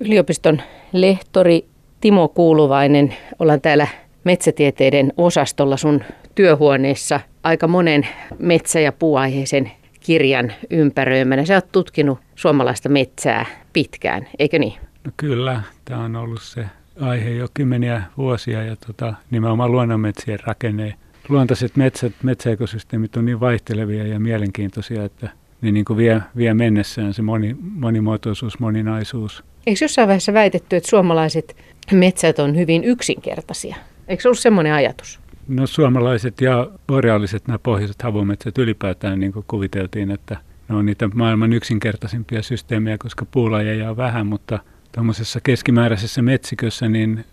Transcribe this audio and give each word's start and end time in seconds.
Yliopiston 0.00 0.62
lehtori 0.92 1.64
Timo 2.00 2.28
Kuuluvainen, 2.28 3.14
ollaan 3.38 3.60
täällä 3.60 3.88
metsätieteiden 4.24 5.12
osastolla 5.16 5.76
sun 5.76 6.00
työhuoneessa 6.34 7.20
aika 7.42 7.68
monen 7.68 8.06
metsä- 8.38 8.80
ja 8.80 8.92
puuaiheisen 8.92 9.70
kirjan 10.00 10.52
ympäröimänä. 10.70 11.44
Sä 11.44 11.54
oot 11.54 11.72
tutkinut 11.72 12.18
suomalaista 12.34 12.88
metsää 12.88 13.46
pitkään, 13.72 14.28
eikö 14.38 14.58
niin? 14.58 14.72
No 15.04 15.10
kyllä, 15.16 15.62
tämä 15.84 16.04
on 16.04 16.16
ollut 16.16 16.42
se 16.42 16.64
aihe 17.00 17.30
jo 17.30 17.48
kymmeniä 17.54 18.02
vuosia 18.16 18.62
ja 18.62 18.76
tota, 18.86 19.14
nimenomaan 19.30 19.72
luonnonmetsien 19.72 20.38
rakenne. 20.46 20.94
Luontaiset 21.28 21.76
metsät, 21.76 22.12
metsäekosysteemit 22.22 23.16
on 23.16 23.24
niin 23.24 23.40
vaihtelevia 23.40 24.06
ja 24.06 24.20
mielenkiintoisia, 24.20 25.04
että 25.04 25.28
ne 25.62 25.72
niin 25.72 25.84
kuin 25.84 25.96
vie, 25.96 26.22
vie 26.36 26.54
mennessään 26.54 27.14
se 27.14 27.22
moni, 27.22 27.56
monimuotoisuus, 27.60 28.58
moninaisuus. 28.58 29.44
Eikö 29.66 29.84
jossain 29.84 30.08
vaiheessa 30.08 30.32
väitetty, 30.32 30.76
että 30.76 30.90
suomalaiset 30.90 31.56
metsät 31.92 32.38
on 32.38 32.56
hyvin 32.56 32.84
yksinkertaisia? 32.84 33.76
Eikö 34.08 34.22
se 34.22 34.28
ollut 34.28 34.38
semmoinen 34.38 34.72
ajatus? 34.72 35.20
No 35.48 35.66
suomalaiset 35.66 36.40
ja 36.40 36.70
boreaaliset, 36.86 37.46
nämä 37.48 37.58
pohjoiset 37.58 38.02
havumetsät 38.02 38.58
ylipäätään 38.58 39.20
niin 39.20 39.32
kuin 39.32 39.44
kuviteltiin, 39.48 40.10
että 40.10 40.36
ne 40.68 40.76
on 40.76 40.86
niitä 40.86 41.08
maailman 41.14 41.52
yksinkertaisimpia 41.52 42.42
systeemejä, 42.42 42.98
koska 42.98 43.26
puulajeja 43.30 43.90
on 43.90 43.96
vähän, 43.96 44.26
mutta 44.26 44.58
tuommoisessa 44.92 45.40
keskimääräisessä 45.40 46.22
metsikössä 46.22 46.88
niin 46.88 47.24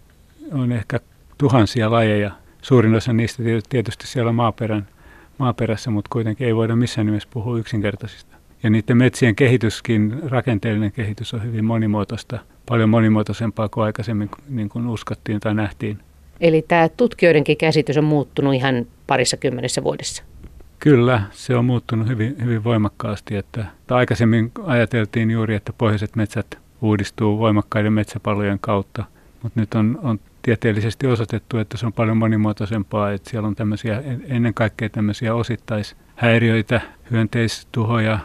on 0.51 0.71
ehkä 0.71 0.99
tuhansia 1.37 1.91
lajeja. 1.91 2.31
Suurin 2.61 2.95
osa 2.95 3.13
niistä 3.13 3.43
tietysti 3.69 4.07
siellä 4.07 4.31
maaperän, 4.31 4.87
maaperässä, 5.37 5.91
mutta 5.91 6.09
kuitenkin 6.11 6.47
ei 6.47 6.55
voida 6.55 6.75
missään 6.75 7.05
nimessä 7.05 7.29
puhua 7.33 7.59
yksinkertaisista. 7.59 8.35
Ja 8.63 8.69
niiden 8.69 8.97
metsien 8.97 9.35
kehityskin, 9.35 10.19
rakenteellinen 10.29 10.91
kehitys 10.91 11.33
on 11.33 11.43
hyvin 11.43 11.65
monimuotoista, 11.65 12.39
paljon 12.69 12.89
monimuotoisempaa 12.89 13.69
kuin 13.69 13.83
aikaisemmin 13.83 14.29
niin 14.49 14.69
kuin 14.69 14.87
uskottiin 14.87 15.39
tai 15.39 15.53
nähtiin. 15.53 15.99
Eli 16.41 16.65
tämä 16.67 16.89
tutkijoidenkin 16.89 17.57
käsitys 17.57 17.97
on 17.97 18.03
muuttunut 18.03 18.53
ihan 18.53 18.85
parissa 19.07 19.37
kymmenessä 19.37 19.83
vuodessa. 19.83 20.23
Kyllä, 20.79 21.21
se 21.31 21.55
on 21.55 21.65
muuttunut 21.65 22.07
hyvin, 22.07 22.35
hyvin 22.43 22.63
voimakkaasti. 22.63 23.35
Että, 23.35 23.65
että 23.81 23.95
aikaisemmin 23.95 24.51
ajateltiin 24.65 25.31
juuri, 25.31 25.55
että 25.55 25.73
pohjoiset 25.77 26.15
metsät 26.15 26.59
uudistuu 26.81 27.39
voimakkaiden 27.39 27.93
metsäpalojen 27.93 28.59
kautta, 28.59 29.05
mutta 29.43 29.59
nyt 29.59 29.73
on, 29.73 29.99
on 30.03 30.19
tieteellisesti 30.41 31.07
osoitettu, 31.07 31.57
että 31.57 31.77
se 31.77 31.85
on 31.85 31.93
paljon 31.93 32.17
monimuotoisempaa, 32.17 33.11
että 33.11 33.29
siellä 33.29 33.47
on 33.47 33.55
tämmöisiä, 33.55 34.03
ennen 34.27 34.53
kaikkea 34.53 34.89
tämmöisiä 34.89 35.35
osittaishäiriöitä, 35.35 36.81
hyönteistuhoja, 37.11 38.19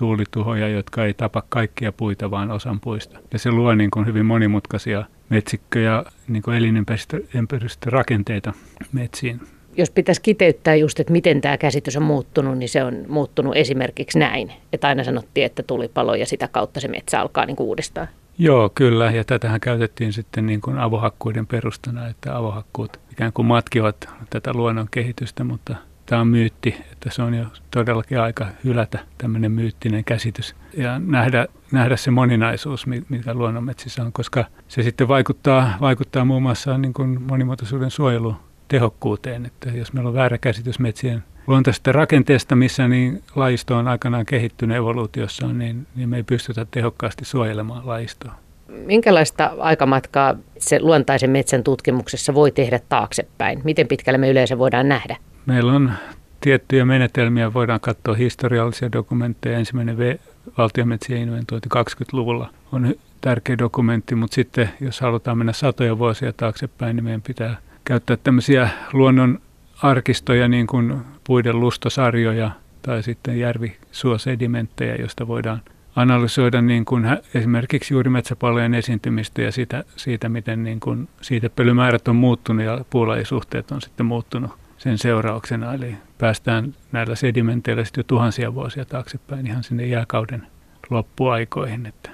tuulituhoja, 0.00 0.68
jotka 0.68 1.04
ei 1.04 1.14
tapa 1.14 1.42
kaikkia 1.48 1.92
puita, 1.92 2.30
vaan 2.30 2.50
osan 2.50 2.80
puista. 2.80 3.18
Ja 3.32 3.38
se 3.38 3.50
luo 3.50 3.74
niin 3.74 3.90
kuin 3.90 4.06
hyvin 4.06 4.26
monimutkaisia 4.26 5.04
metsikkö- 5.28 5.80
ja 5.80 6.04
niin 6.28 6.42
elinympäristörakenteita 6.56 8.52
metsiin. 8.92 9.40
Jos 9.76 9.90
pitäisi 9.90 10.22
kiteyttää 10.22 10.74
just, 10.74 11.00
että 11.00 11.12
miten 11.12 11.40
tämä 11.40 11.58
käsitys 11.58 11.96
on 11.96 12.02
muuttunut, 12.02 12.58
niin 12.58 12.68
se 12.68 12.84
on 12.84 13.04
muuttunut 13.08 13.56
esimerkiksi 13.56 14.18
näin. 14.18 14.52
Että 14.72 14.88
aina 14.88 15.04
sanottiin, 15.04 15.46
että 15.46 15.62
tuli 15.62 15.88
palo 15.88 16.14
ja 16.14 16.26
sitä 16.26 16.48
kautta 16.48 16.80
se 16.80 16.88
metsä 16.88 17.20
alkaa 17.20 17.46
niin 17.46 17.56
kuin 17.56 17.66
uudestaan. 17.66 18.08
Joo, 18.38 18.70
kyllä. 18.74 19.10
Ja 19.10 19.24
tätähän 19.24 19.60
käytettiin 19.60 20.12
sitten 20.12 20.46
niin 20.46 20.60
kuin 20.60 20.78
avohakkuiden 20.78 21.46
perustana, 21.46 22.08
että 22.08 22.36
avohakkuut 22.36 23.00
ikään 23.12 23.32
kuin 23.32 23.46
matkivat 23.46 24.08
tätä 24.30 24.52
luonnon 24.52 24.88
kehitystä, 24.90 25.44
mutta 25.44 25.76
tämä 26.10 26.20
on 26.20 26.28
myytti, 26.28 26.76
että 26.92 27.10
se 27.10 27.22
on 27.22 27.34
jo 27.34 27.44
todellakin 27.70 28.20
aika 28.20 28.46
hylätä 28.64 28.98
tämmöinen 29.18 29.52
myyttinen 29.52 30.04
käsitys 30.04 30.56
ja 30.76 30.98
nähdä, 30.98 31.46
nähdä 31.72 31.96
se 31.96 32.10
moninaisuus, 32.10 32.86
mikä 32.86 33.34
luonnonmetsissä 33.34 34.02
on, 34.02 34.12
koska 34.12 34.44
se 34.68 34.82
sitten 34.82 35.08
vaikuttaa, 35.08 35.76
vaikuttaa 35.80 36.24
muun 36.24 36.42
muassa 36.42 36.78
niin 36.78 36.92
kuin 36.92 37.22
monimuotoisuuden 37.22 37.90
suojeluun 37.90 38.36
tehokkuuteen. 38.68 39.46
Että 39.46 39.70
jos 39.70 39.92
meillä 39.92 40.08
on 40.08 40.14
väärä 40.14 40.38
käsitys 40.38 40.78
metsien 40.78 41.24
luontaisesta 41.46 41.92
rakenteesta, 41.92 42.56
missä 42.56 42.88
niin 42.88 43.22
lajisto 43.36 43.76
on 43.76 43.88
aikanaan 43.88 44.26
kehittynyt 44.26 44.76
evoluutiossa, 44.76 45.52
niin, 45.52 45.86
niin 45.96 46.08
me 46.08 46.16
ei 46.16 46.22
pystytä 46.22 46.66
tehokkaasti 46.70 47.24
suojelemaan 47.24 47.86
lajistoa. 47.86 48.32
Minkälaista 48.68 49.50
aikamatkaa 49.58 50.34
se 50.58 50.80
luontaisen 50.80 51.30
metsän 51.30 51.62
tutkimuksessa 51.62 52.34
voi 52.34 52.50
tehdä 52.50 52.80
taaksepäin? 52.88 53.60
Miten 53.64 53.88
pitkälle 53.88 54.18
me 54.18 54.30
yleensä 54.30 54.58
voidaan 54.58 54.88
nähdä? 54.88 55.16
Meillä 55.46 55.72
on 55.72 55.92
tiettyjä 56.40 56.84
menetelmiä, 56.84 57.54
voidaan 57.54 57.80
katsoa 57.80 58.14
historiallisia 58.14 58.92
dokumentteja. 58.92 59.58
Ensimmäinen 59.58 59.98
v- 59.98 60.20
valtionmetsien 60.58 61.20
inventointi 61.20 61.68
20-luvulla 61.74 62.50
on 62.72 62.94
tärkeä 63.20 63.58
dokumentti, 63.58 64.14
mutta 64.14 64.34
sitten 64.34 64.70
jos 64.80 65.00
halutaan 65.00 65.38
mennä 65.38 65.52
satoja 65.52 65.98
vuosia 65.98 66.32
taaksepäin, 66.32 66.96
niin 66.96 67.04
meidän 67.04 67.22
pitää 67.22 67.56
käyttää 67.84 68.16
tämmöisiä 68.16 68.68
luonnon 68.92 69.40
arkistoja, 69.82 70.48
niin 70.48 70.66
kuin 70.66 70.96
puiden 71.24 71.60
lustosarjoja 71.60 72.50
tai 72.82 73.02
sitten 73.02 73.38
järvisuosedimenttejä, 73.38 74.94
joista 74.94 75.28
voidaan 75.28 75.62
analysoida 75.96 76.62
niin 76.62 76.84
kuin 76.84 77.06
esimerkiksi 77.34 77.94
juuri 77.94 78.10
metsäpalojen 78.10 78.74
esiintymistä 78.74 79.42
ja 79.42 79.52
siitä, 79.52 79.84
siitä 79.96 80.28
miten 80.28 80.64
niin 80.64 80.80
kuin 80.80 81.08
siitepölymäärät 81.20 82.08
on 82.08 82.16
muuttunut 82.16 82.64
ja 82.64 82.84
puulajisuhteet 82.90 83.70
on 83.70 83.80
sitten 83.80 84.06
muuttunut 84.06 84.50
sen 84.80 84.98
seurauksena. 84.98 85.74
Eli 85.74 85.96
päästään 86.18 86.74
näillä 86.92 87.14
sedimenteillä 87.14 87.84
sitten 87.84 88.00
jo 88.00 88.04
tuhansia 88.06 88.54
vuosia 88.54 88.84
taaksepäin 88.84 89.46
ihan 89.46 89.64
sinne 89.64 89.86
jääkauden 89.86 90.46
loppuaikoihin. 90.90 91.86
Että. 91.86 92.10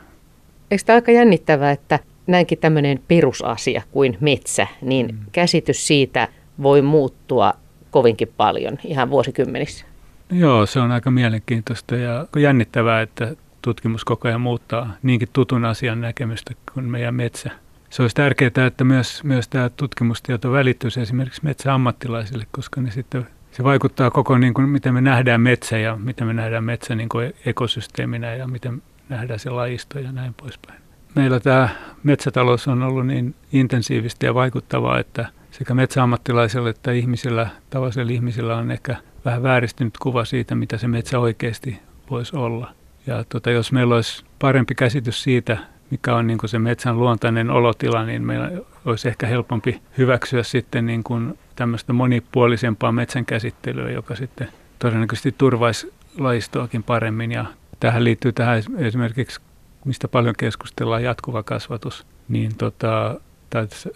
Eikö 0.71 0.85
tämä 0.85 0.95
aika 0.95 1.13
jännittävää, 1.13 1.71
että 1.71 1.99
näinkin 2.27 2.59
tämmöinen 2.59 3.01
perusasia 3.09 3.83
kuin 3.93 4.19
metsä, 4.21 4.67
niin 4.83 5.07
mm. 5.07 5.19
käsitys 5.33 5.87
siitä 5.87 6.29
voi 6.63 6.83
muuttua 6.83 7.55
kovinkin 7.91 8.29
paljon 8.37 8.79
ihan 8.85 9.11
vuosikymmenissä? 9.11 9.87
Joo, 10.33 10.67
se 10.67 10.81
on 10.81 10.93
aika 10.93 11.11
mielenkiintoista 11.11 11.97
ja 11.97 12.27
jännittävää, 12.37 13.03
että 13.03 13.37
tutkimus 13.63 14.05
koko 14.05 14.29
ajan 14.29 14.41
muuttaa 14.41 14.97
niinkin 15.03 15.29
tutun 15.33 15.65
asian 15.65 16.01
näkemystä 16.01 16.55
kuin 16.75 16.85
meidän 16.85 17.15
metsä 17.15 17.51
se 17.91 18.03
olisi 18.03 18.17
tärkeää, 18.17 18.67
että 18.67 18.85
myös, 18.85 19.25
myös 19.25 19.49
tämä 19.49 19.71
tutkimustieto 19.71 20.53
välittyisi 20.53 21.01
esimerkiksi 21.01 21.45
metsäammattilaisille, 21.45 22.47
koska 22.51 22.81
ne 22.81 22.91
sitten, 22.91 23.27
se 23.53 23.65
vaikuttaa 23.65 24.11
koko, 24.11 24.39
niin 24.39 24.55
kuin, 24.55 24.69
miten 24.69 24.95
me 24.95 25.01
nähdään 25.01 25.41
metsä 25.41 25.79
ja 25.79 25.97
miten 25.97 26.27
me 26.27 26.33
nähdään 26.33 26.65
metsä 26.65 26.95
niin 26.95 27.09
kuin 27.09 27.35
ekosysteeminä 27.47 28.35
ja 28.35 28.49
miten 28.49 28.83
nähdään 29.09 29.39
se 29.39 29.51
lajisto 29.51 29.99
ja 29.99 30.13
näin 30.13 30.35
poispäin. 30.35 30.81
Meillä 31.15 31.41
tämä 31.41 31.69
metsätalous 32.03 32.69
on 32.69 32.83
ollut 32.83 33.07
niin 33.07 33.35
intensiivistä 33.53 34.27
ja 34.27 34.35
vaikuttavaa, 34.35 34.99
että 34.99 35.29
sekä 35.51 35.75
metsäammattilaisilla 35.75 36.71
että 36.71 36.93
ihmisillä, 36.93 37.49
tavallisilla 37.71 38.13
ihmisillä 38.13 38.57
on 38.57 38.71
ehkä 38.71 38.97
vähän 39.25 39.43
vääristynyt 39.43 39.99
kuva 39.99 40.25
siitä, 40.25 40.55
mitä 40.55 40.79
se 40.79 40.89
metsä 40.89 41.19
oikeasti 41.19 41.79
voisi 42.11 42.37
olla. 42.37 42.73
Ja 43.07 43.25
tota, 43.29 43.51
jos 43.51 43.73
meillä 43.73 43.95
olisi 43.95 44.25
parempi 44.39 44.75
käsitys 44.75 45.23
siitä, 45.23 45.59
mikä 45.91 46.17
on 46.17 46.27
niin 46.27 46.39
kuin 46.39 46.51
se 46.51 46.59
metsän 46.59 46.99
luontainen 46.99 47.51
olotila, 47.51 48.05
niin 48.05 48.23
meillä 48.23 48.51
olisi 48.85 49.09
ehkä 49.09 49.27
helpompi 49.27 49.81
hyväksyä 49.99 50.43
sitten 50.43 50.87
niin 50.87 51.05
kuin 51.05 51.39
tämmöistä 51.57 51.93
monipuolisempaa 51.93 52.93
metsän 52.93 53.27
käsittelyä, 53.27 53.91
joka 53.91 54.15
sitten 54.15 54.49
todennäköisesti 54.79 55.35
turvaisi 55.39 55.93
lajistoakin 56.19 56.83
paremmin. 56.83 57.33
Ja 57.33 57.45
tähän 57.81 58.05
liittyy 58.05 58.33
tähän 58.33 58.63
esimerkiksi, 58.79 59.41
mistä 59.85 60.09
paljon 60.09 60.35
keskustellaan, 60.39 61.03
jatkuva 61.03 61.43
kasvatus. 61.43 62.07
Niin 62.29 62.57
tota, 62.59 63.21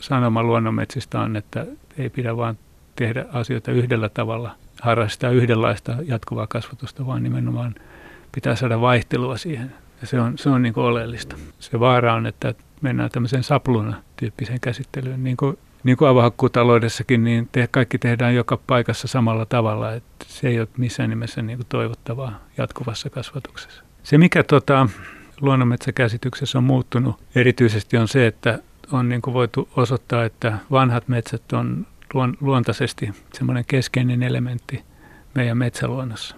sanoma 0.00 0.42
luonnonmetsistä 0.42 1.20
on, 1.20 1.36
että 1.36 1.66
ei 1.98 2.10
pidä 2.10 2.36
vaan 2.36 2.58
tehdä 2.96 3.26
asioita 3.32 3.72
yhdellä 3.72 4.08
tavalla, 4.08 4.54
harrastaa 4.82 5.30
yhdenlaista 5.30 5.96
jatkuvaa 6.04 6.46
kasvatusta, 6.46 7.06
vaan 7.06 7.22
nimenomaan 7.22 7.74
pitää 8.32 8.56
saada 8.56 8.80
vaihtelua 8.80 9.36
siihen 9.36 9.72
ja 10.00 10.06
se 10.06 10.21
on, 10.21 10.38
se 10.38 10.50
on 10.50 10.62
niin 10.62 10.78
oleellista. 10.78 11.37
Se 11.59 11.81
vaara 11.81 12.15
on, 12.15 12.27
että 12.27 12.55
mennään 12.81 13.11
tämmöiseen 13.11 13.43
sapluna-tyyppiseen 13.43 14.61
käsittelyyn. 14.61 15.25
Niin 15.25 15.37
kuin, 15.37 15.58
niin 15.85 15.97
kuin 15.97 16.08
avohakkuutaloudessakin, 16.08 17.25
niin 17.25 17.49
te, 17.52 17.69
kaikki 17.70 17.99
tehdään 17.99 18.35
joka 18.35 18.56
paikassa 18.67 19.08
samalla 19.08 19.47
tavalla. 19.47 19.93
Että 19.93 20.26
se 20.29 20.49
ei 20.49 20.61
ole 20.61 20.69
missään 20.76 21.11
nimessä 21.11 21.43
niin 21.43 21.58
kuin 21.58 21.67
toivottavaa 21.69 22.41
jatkuvassa 22.58 23.11
kasvatuksessa. 23.11 23.82
Se, 24.02 24.19
mikä 24.19 24.43
tota, 24.43 24.88
luonnonmetsäkäsityksessä 25.41 26.58
on 26.58 26.64
muuttunut 26.64 27.17
erityisesti 27.35 27.96
on 27.96 28.08
se, 28.08 28.26
että 28.26 28.58
on 28.93 29.08
niin 29.08 29.23
kuin 29.23 29.35
voitu 29.35 29.69
osoittaa, 29.76 30.25
että 30.25 30.58
vanhat 30.70 31.08
metsät 31.08 31.53
on 31.53 31.87
luon, 32.14 32.37
luontaisesti 32.41 33.11
semmoinen 33.35 33.64
keskeinen 33.64 34.23
elementti 34.23 34.82
meidän 35.35 35.58
metsäluonnossa. 35.58 36.37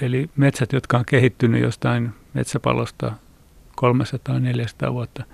Eli 0.00 0.30
metsät, 0.36 0.72
jotka 0.72 0.98
on 0.98 1.04
kehittynyt 1.04 1.62
jostain 1.62 2.10
metsäpalosta 2.34 3.12
300-400 4.88 4.92
vuotta 4.92 5.24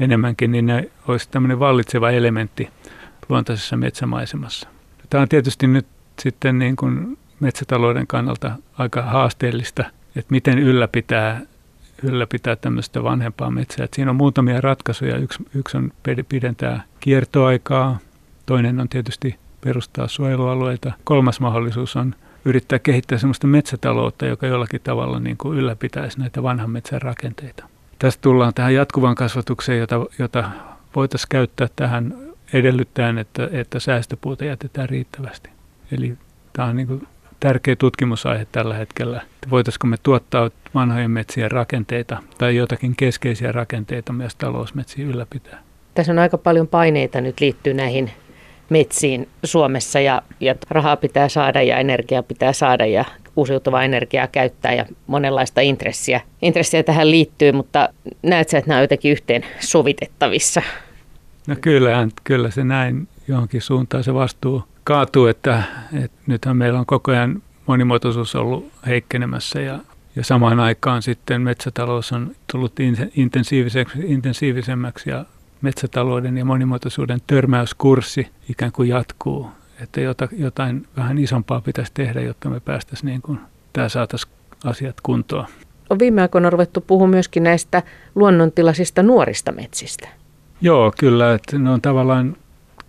enemmänkin, 0.00 0.52
niin 0.52 0.66
ne 0.66 0.90
olisi 1.08 1.28
tämmöinen 1.30 1.58
vallitseva 1.58 2.10
elementti 2.10 2.68
luontaisessa 3.28 3.76
metsämaisemassa. 3.76 4.68
Tämä 5.10 5.22
on 5.22 5.28
tietysti 5.28 5.66
nyt 5.66 5.86
sitten 6.18 6.58
niin 6.58 6.76
kuin 6.76 7.18
metsätalouden 7.40 8.06
kannalta 8.06 8.52
aika 8.78 9.02
haasteellista, 9.02 9.84
että 10.16 10.30
miten 10.30 10.58
ylläpitää 10.58 11.40
ylläpitää 12.02 12.56
tämmöistä 12.56 13.02
vanhempaa 13.02 13.50
metsää. 13.50 13.84
Et 13.84 13.94
siinä 13.94 14.10
on 14.10 14.16
muutamia 14.16 14.60
ratkaisuja. 14.60 15.16
Yksi, 15.16 15.38
yksi 15.54 15.76
on 15.76 15.92
pidentää 16.28 16.82
kiertoaikaa, 17.00 17.98
toinen 18.46 18.80
on 18.80 18.88
tietysti 18.88 19.38
perustaa 19.60 20.08
suojelualueita. 20.08 20.92
Kolmas 21.04 21.40
mahdollisuus 21.40 21.96
on 21.96 22.14
yrittää 22.46 22.78
kehittää 22.78 23.18
sellaista 23.18 23.46
metsätaloutta, 23.46 24.26
joka 24.26 24.46
jollakin 24.46 24.80
tavalla 24.84 25.20
niin 25.20 25.36
kuin 25.36 25.58
ylläpitäisi 25.58 26.18
näitä 26.18 26.42
vanhan 26.42 26.70
metsän 26.70 27.02
rakenteita. 27.02 27.64
Tästä 27.98 28.22
tullaan 28.22 28.54
tähän 28.54 28.74
jatkuvaan 28.74 29.14
kasvatukseen, 29.14 29.78
jota, 29.78 30.06
jota 30.18 30.50
voitaisiin 30.96 31.28
käyttää 31.28 31.68
tähän 31.76 32.14
edellyttäen, 32.52 33.18
että, 33.18 33.48
että 33.52 33.80
säästöpuuta 33.80 34.44
jätetään 34.44 34.88
riittävästi. 34.88 35.50
Eli 35.92 36.16
tämä 36.52 36.68
on 36.68 36.76
niin 36.76 36.86
kuin 36.86 37.08
tärkeä 37.40 37.76
tutkimusaihe 37.76 38.46
tällä 38.52 38.74
hetkellä. 38.74 39.16
Että 39.16 39.50
voitaisiko 39.50 39.86
me 39.86 39.96
tuottaa 40.02 40.50
vanhojen 40.74 41.10
metsien 41.10 41.50
rakenteita 41.50 42.22
tai 42.38 42.56
jotakin 42.56 42.96
keskeisiä 42.96 43.52
rakenteita 43.52 44.12
myös 44.12 44.34
talousmetsiin 44.34 45.08
ylläpitää. 45.08 45.62
Tässä 45.94 46.12
on 46.12 46.18
aika 46.18 46.38
paljon 46.38 46.68
paineita 46.68 47.20
nyt 47.20 47.40
liittyy 47.40 47.74
näihin 47.74 48.10
metsiin 48.68 49.28
Suomessa 49.44 50.00
ja, 50.00 50.22
ja 50.40 50.54
rahaa 50.70 50.96
pitää 50.96 51.28
saada 51.28 51.62
ja 51.62 51.78
energiaa 51.78 52.22
pitää 52.22 52.52
saada 52.52 52.86
ja 52.86 53.04
uusiutuvaa 53.36 53.82
energiaa 53.82 54.26
käyttää 54.26 54.72
ja 54.74 54.86
monenlaista 55.06 55.60
intressiä. 55.60 56.20
Intressiä 56.42 56.82
tähän 56.82 57.10
liittyy, 57.10 57.52
mutta 57.52 57.88
näet 58.22 58.48
sä, 58.48 58.58
että 58.58 58.68
nämä 58.68 58.78
on 58.78 58.84
jotenkin 58.84 59.12
yhteen 59.12 59.42
sovitettavissa? 59.60 60.62
No 61.46 61.56
kyllä, 61.60 62.08
kyllä 62.24 62.50
se 62.50 62.64
näin 62.64 63.08
johonkin 63.28 63.62
suuntaan 63.62 64.04
se 64.04 64.14
vastuu 64.14 64.62
kaatuu, 64.84 65.26
että, 65.26 65.62
että 66.02 66.18
nythän 66.26 66.56
meillä 66.56 66.78
on 66.78 66.86
koko 66.86 67.10
ajan 67.10 67.42
monimuotoisuus 67.66 68.34
ollut 68.34 68.72
heikkenemässä 68.86 69.60
ja, 69.60 69.78
ja 70.16 70.24
samaan 70.24 70.60
aikaan 70.60 71.02
sitten 71.02 71.42
metsätalous 71.42 72.12
on 72.12 72.30
tullut 72.52 72.72
intensiivisemmäksi, 73.16 73.98
intensiivisemmäksi 74.04 75.10
ja 75.10 75.24
metsätalouden 75.60 76.38
ja 76.38 76.44
monimuotoisuuden 76.44 77.18
törmäyskurssi 77.26 78.28
ikään 78.48 78.72
kuin 78.72 78.88
jatkuu. 78.88 79.50
Että 79.80 80.00
jotain 80.32 80.86
vähän 80.96 81.18
isompaa 81.18 81.60
pitäisi 81.60 81.92
tehdä, 81.94 82.20
jotta 82.20 82.50
me 82.50 82.60
päästäisiin 82.60 83.06
niin 83.06 83.22
kuin, 83.22 83.38
tämä 83.72 83.88
saataisiin 83.88 84.32
asiat 84.64 84.96
kuntoon. 85.02 85.46
On 85.90 85.98
viime 85.98 86.22
aikoina 86.22 86.50
ruvettu 86.50 86.80
puhua 86.80 87.06
myöskin 87.06 87.42
näistä 87.42 87.82
luonnontilaisista 88.14 89.02
nuorista 89.02 89.52
metsistä. 89.52 90.08
Joo, 90.60 90.92
kyllä. 90.98 91.34
Että 91.34 91.58
ne 91.58 91.70
on 91.70 91.80
tavallaan, 91.80 92.36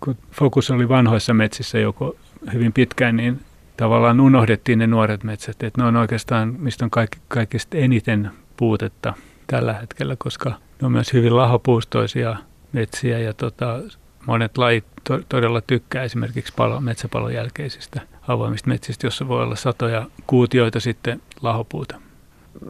kun 0.00 0.16
fokus 0.32 0.70
oli 0.70 0.88
vanhoissa 0.88 1.34
metsissä 1.34 1.78
joko 1.78 2.16
hyvin 2.52 2.72
pitkään, 2.72 3.16
niin 3.16 3.40
tavallaan 3.76 4.20
unohdettiin 4.20 4.78
ne 4.78 4.86
nuoret 4.86 5.24
metsät. 5.24 5.62
Että 5.62 5.82
ne 5.82 5.88
on 5.88 5.96
oikeastaan, 5.96 6.54
mistä 6.58 6.84
on 6.84 6.90
kaik, 6.90 7.10
kaikista 7.28 7.76
eniten 7.76 8.30
puutetta 8.56 9.14
tällä 9.46 9.72
hetkellä, 9.72 10.16
koska 10.18 10.50
ne 10.50 10.86
on 10.86 10.92
myös 10.92 11.12
hyvin 11.12 11.36
lahopuustoisia 11.36 12.36
metsiä 12.72 13.18
ja 13.18 13.32
tota, 13.32 13.80
monet 14.26 14.58
lajit 14.58 14.84
to, 15.04 15.20
todella 15.28 15.60
tykkää 15.60 16.02
esimerkiksi 16.02 16.52
palo, 16.56 16.80
metsäpalon 16.80 17.34
jälkeisistä 17.34 18.00
avoimista 18.28 18.68
metsistä, 18.68 19.06
jossa 19.06 19.28
voi 19.28 19.42
olla 19.42 19.56
satoja 19.56 20.06
kuutioita 20.26 20.80
sitten 20.80 21.22
lahopuuta. 21.42 21.96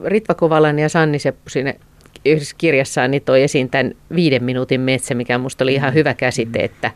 Ritva 0.04 0.34
Kovalainen 0.34 0.82
ja 0.82 0.88
Sanni 0.88 1.18
Seppu 1.18 1.50
sinne 1.50 1.80
yhdessä 2.24 2.54
kirjassaan 2.58 3.10
niin 3.10 3.22
toi 3.22 3.42
esiin 3.42 3.70
tämän 3.70 3.92
viiden 4.14 4.44
minuutin 4.44 4.80
metsä, 4.80 5.14
mikä 5.14 5.38
minusta 5.38 5.64
oli 5.64 5.74
ihan 5.74 5.94
hyvä 5.94 6.14
käsite, 6.14 6.58
että 6.58 6.90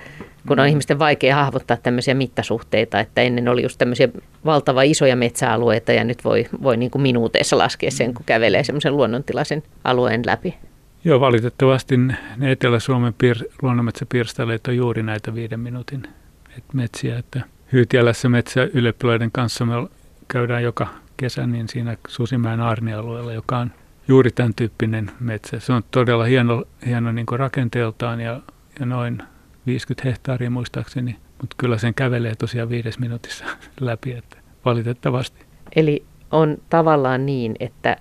kun 0.48 0.60
on 0.60 0.66
ihmisten 0.66 0.98
vaikea 0.98 1.34
hahvottaa 1.34 1.76
tämmöisiä 1.76 2.14
mittasuhteita, 2.14 3.00
että 3.00 3.22
ennen 3.22 3.48
oli 3.48 3.62
just 3.62 3.78
tämmöisiä 3.78 4.08
valtava 4.44 4.82
isoja 4.82 5.16
metsäalueita 5.16 5.92
ja 5.92 6.04
nyt 6.04 6.24
voi, 6.24 6.46
voi 6.62 6.76
niin 6.76 6.90
kuin 6.90 7.02
minuuteissa 7.02 7.58
laskea 7.58 7.90
sen, 7.90 8.14
kun 8.14 8.26
kävelee 8.26 8.64
semmoisen 8.64 8.96
luonnontilaisen 8.96 9.62
alueen 9.84 10.22
läpi. 10.26 10.54
Joo, 11.04 11.20
valitettavasti 11.20 11.96
ne 11.96 12.52
Etelä-Suomen 12.52 13.14
piir- 13.24 13.52
luonnonmetsäpirstaleet 13.62 14.66
on 14.66 14.76
juuri 14.76 15.02
näitä 15.02 15.34
viiden 15.34 15.60
minuutin 15.60 16.02
metsiä. 16.72 17.18
Että 17.18 17.40
Hyytiälässä 17.72 18.28
metsäylioppilaiden 18.28 19.30
kanssa 19.32 19.66
me 19.66 19.74
käydään 20.28 20.62
joka 20.62 20.86
kesä 21.16 21.46
niin 21.46 21.68
siinä 21.68 21.96
Susimäen 22.08 22.60
aarnialueella, 22.60 23.32
joka 23.32 23.58
on 23.58 23.70
juuri 24.08 24.30
tämän 24.30 24.54
tyyppinen 24.54 25.10
metsä. 25.20 25.60
Se 25.60 25.72
on 25.72 25.82
todella 25.90 26.24
hieno, 26.24 26.64
hieno 26.86 27.12
niin 27.12 27.26
rakenteeltaan 27.36 28.20
ja, 28.20 28.40
ja 28.80 28.86
noin 28.86 29.22
50 29.66 30.08
hehtaaria 30.08 30.50
muistaakseni, 30.50 31.16
mutta 31.40 31.56
kyllä 31.58 31.78
sen 31.78 31.94
kävelee 31.94 32.34
tosiaan 32.34 32.68
viides 32.68 32.98
minuutissa 32.98 33.44
läpi, 33.80 34.12
että 34.12 34.36
valitettavasti. 34.64 35.44
Eli 35.76 36.04
on 36.30 36.58
tavallaan 36.70 37.26
niin, 37.26 37.54
että 37.60 37.96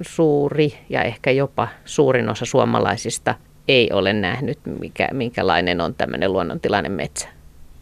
suuri 0.00 0.78
ja 0.88 1.02
ehkä 1.02 1.30
jopa 1.30 1.68
suurin 1.84 2.28
osa 2.28 2.44
suomalaisista 2.44 3.34
ei 3.68 3.90
ole 3.92 4.12
nähnyt, 4.12 4.58
mikä, 4.80 5.08
minkälainen 5.12 5.80
on 5.80 5.94
tämmöinen 5.94 6.32
luonnontilainen 6.32 6.92
metsä. 6.92 7.28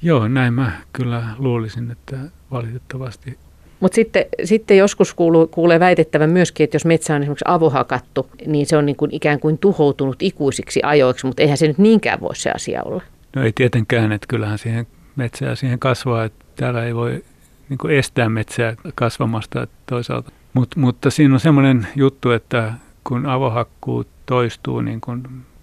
Joo, 0.02 0.28
näin 0.28 0.54
mä 0.54 0.72
kyllä 0.92 1.22
luulisin, 1.38 1.90
että 1.90 2.16
valitettavasti. 2.50 3.38
Mutta 3.80 3.94
sitten, 3.94 4.24
sitten 4.44 4.76
joskus 4.76 5.14
kuuluu, 5.14 5.46
kuulee 5.46 5.80
väitettävän 5.80 6.30
myöskin, 6.30 6.64
että 6.64 6.74
jos 6.74 6.84
metsä 6.84 7.14
on 7.14 7.22
esimerkiksi 7.22 7.44
avohakattu, 7.48 8.28
niin 8.46 8.66
se 8.66 8.76
on 8.76 8.86
niin 8.86 8.96
kuin 8.96 9.14
ikään 9.14 9.40
kuin 9.40 9.58
tuhoutunut 9.58 10.16
ikuisiksi 10.20 10.80
ajoiksi, 10.82 11.26
mutta 11.26 11.42
eihän 11.42 11.58
se 11.58 11.66
nyt 11.68 11.78
niinkään 11.78 12.20
voi 12.20 12.36
se 12.36 12.50
asia 12.50 12.82
olla. 12.82 13.02
No 13.36 13.42
ei 13.42 13.52
tietenkään, 13.52 14.12
että 14.12 14.26
kyllähän 14.28 14.58
siihen 14.58 14.86
metsää 15.16 15.54
siihen 15.54 15.78
kasvaa, 15.78 16.24
että 16.24 16.44
täällä 16.56 16.84
ei 16.84 16.94
voi 16.94 17.24
niin 17.68 17.78
kuin 17.78 17.94
estää 17.94 18.28
metsää 18.28 18.74
kasvamasta 18.94 19.66
toisaalta. 19.86 20.32
Mut, 20.56 20.76
mutta 20.76 21.10
siinä 21.10 21.34
on 21.34 21.40
semmoinen 21.40 21.86
juttu, 21.96 22.30
että 22.30 22.72
kun 23.04 23.26
avohakkuu 23.26 24.04
toistuu 24.26 24.80
niin 24.80 25.00
kuin 25.00 25.22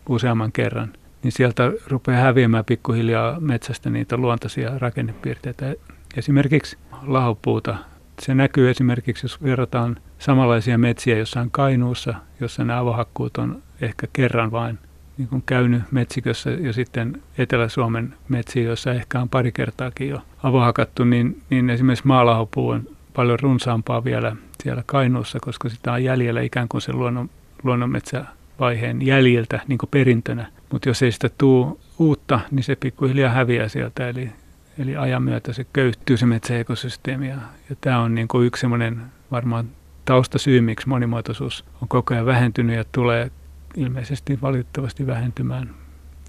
useamman 0.10 0.52
kerran, 0.52 0.94
niin 1.24 1.32
sieltä 1.32 1.72
rupeaa 1.88 2.22
häviämään 2.22 2.66
pikkuhiljaa 2.66 3.40
metsästä 3.40 3.90
niitä 3.90 4.18
luontaisia 4.18 4.78
rakennepiirteitä. 4.78 5.74
Esimerkiksi 6.18 6.78
lahopuuta. 7.02 7.76
Se 8.22 8.36
näkyy 8.36 8.70
esimerkiksi, 8.70 9.26
jos 9.26 9.44
verrataan 9.44 9.98
samanlaisia 10.20 10.78
metsiä 10.78 11.18
jossain 11.18 11.52
Kainuussa, 11.52 12.14
jossa 12.40 12.64
nämä 12.64 12.80
avohakkuut 12.80 13.38
on 13.38 13.62
ehkä 13.82 14.08
kerran 14.14 14.52
vain 14.52 14.80
niin 15.18 15.28
kuin 15.28 15.44
käynyt 15.46 15.84
metsikössä 15.92 16.50
ja 16.50 16.74
sitten 16.74 17.22
Etelä-Suomen 17.38 18.14
metsiä, 18.30 18.64
joissa 18.64 18.94
ehkä 18.94 19.22
on 19.22 19.30
pari 19.30 19.52
kertaakin 19.52 20.10
jo 20.10 20.22
avohakattu, 20.44 21.04
niin, 21.04 21.42
niin 21.50 21.70
esimerkiksi 21.70 22.08
maalahopuu 22.08 22.70
on 22.70 22.88
paljon 23.14 23.40
runsaampaa 23.40 24.04
vielä 24.04 24.36
siellä 24.64 24.84
Kainuussa, 24.86 25.40
koska 25.42 25.70
sitä 25.70 25.92
on 25.94 26.04
jäljellä 26.04 26.42
ikään 26.42 26.68
kuin 26.68 26.82
se 26.82 26.94
luonnon, 26.94 27.30
luonnonmetsävaiheen 27.64 29.02
jäljiltä 29.02 29.60
niin 29.68 29.78
kuin 29.78 29.90
perintönä. 29.90 30.48
Mutta 30.72 30.90
jos 30.90 31.04
ei 31.04 31.12
sitä 31.12 31.30
tule 31.38 31.76
uutta, 32.00 32.40
niin 32.52 32.64
se 32.64 32.76
pikkuhiljaa 32.76 33.32
häviää 33.32 33.68
sieltä, 33.68 34.10
eli, 34.10 34.32
eli 34.80 34.96
ajan 34.96 35.24
myötä 35.24 35.54
se 35.54 35.66
köyhtyy 35.74 36.18
se 36.18 36.26
metsäekosysteemi. 36.26 37.30
Ja, 37.30 37.38
ja 37.70 37.76
tämä 37.82 38.00
on 38.00 38.16
niin 38.16 38.28
kuin 38.28 38.48
yksi 38.48 38.62
semmoinen 38.62 39.02
varmaan 39.32 39.66
taustasyy, 40.06 40.62
miksi 40.62 40.90
monimuotoisuus 40.90 41.66
on 41.82 41.88
koko 41.88 42.14
ajan 42.14 42.26
vähentynyt 42.26 42.76
ja 42.76 42.84
tulee 42.92 43.32
ilmeisesti 43.78 44.40
valitettavasti 44.42 45.08
vähentymään 45.08 45.70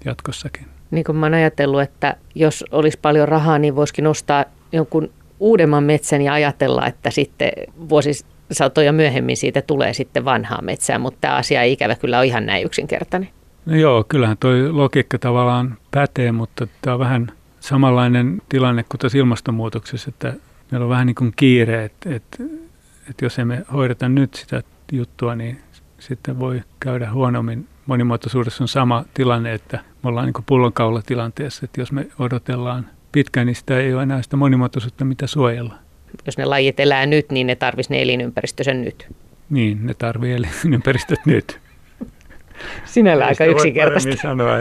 jatkossakin. 0.05 0.67
Niin 0.91 1.03
kuin 1.03 1.15
mä 1.15 1.25
oon 1.25 1.33
ajatellut, 1.33 1.81
että 1.81 2.15
jos 2.35 2.65
olisi 2.71 2.99
paljon 3.01 3.27
rahaa, 3.27 3.59
niin 3.59 3.75
voisikin 3.75 4.07
ostaa 4.07 4.45
jonkun 4.71 5.09
uudemman 5.39 5.83
metsän 5.83 6.21
ja 6.21 6.33
ajatella, 6.33 6.87
että 6.87 7.11
sitten 7.11 7.51
vuosisatoja 7.89 8.93
myöhemmin 8.93 9.37
siitä 9.37 9.61
tulee 9.61 9.93
sitten 9.93 10.25
vanhaa 10.25 10.61
metsää, 10.61 10.99
mutta 10.99 11.17
tämä 11.21 11.35
asia 11.35 11.61
ei 11.61 11.71
ikävä 11.71 11.95
kyllä 11.95 12.17
ole 12.17 12.25
ihan 12.25 12.45
näin 12.45 12.65
yksinkertainen. 12.65 13.29
No 13.65 13.75
joo, 13.75 14.05
kyllähän 14.09 14.37
tuo 14.37 14.51
logiikka 14.69 15.17
tavallaan 15.17 15.77
pätee, 15.91 16.31
mutta 16.31 16.67
tämä 16.81 16.93
on 16.93 16.99
vähän 16.99 17.31
samanlainen 17.59 18.41
tilanne 18.49 18.83
kuin 18.83 18.99
tässä 18.99 19.17
ilmastonmuutoksessa, 19.17 20.09
että 20.09 20.33
meillä 20.71 20.85
on 20.85 20.89
vähän 20.89 21.07
niin 21.07 21.15
kuin 21.15 21.33
kiire, 21.35 21.85
että, 21.85 22.15
että, 22.15 22.43
että 23.09 23.25
jos 23.25 23.39
emme 23.39 23.65
hoideta 23.73 24.09
nyt 24.09 24.33
sitä 24.33 24.63
juttua, 24.91 25.35
niin 25.35 25.59
sitten 25.99 26.39
voi 26.39 26.61
käydä 26.79 27.11
huonommin. 27.11 27.67
Monimuotoisuudessa 27.85 28.63
on 28.63 28.67
sama 28.67 29.05
tilanne, 29.13 29.53
että 29.53 29.79
me 30.03 30.09
ollaan 30.09 30.25
niin 30.25 30.43
pullonkaula 30.45 31.01
tilanteessa, 31.01 31.65
että 31.65 31.81
jos 31.81 31.91
me 31.91 32.07
odotellaan 32.19 32.89
pitkään, 33.15 33.47
niin 33.47 33.55
sitä 33.55 33.79
ei 33.79 33.93
ole 33.93 34.03
enää 34.03 34.21
sitä 34.21 34.37
monimuotoisuutta, 34.37 35.05
mitä 35.05 35.27
suojella. 35.27 35.75
Jos 36.25 36.37
ne 36.37 36.45
lajit 36.45 36.79
elää 36.79 37.05
nyt, 37.05 37.31
niin 37.31 37.47
ne 37.47 37.55
tarvitsisi 37.55 37.93
ne 37.93 38.01
elinympäristönsä 38.01 38.73
nyt. 38.73 39.07
Niin, 39.49 39.85
ne 39.85 39.93
tarvitsee 39.93 40.49
elinympäristöt 40.63 41.19
nyt. 41.25 41.59
Sinällä 42.85 43.25
aika 43.25 43.45
yksinkertaista. 43.45 44.15
sanoa. 44.21 44.57